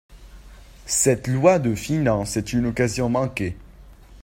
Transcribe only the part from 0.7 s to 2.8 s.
Cette loi de finances est une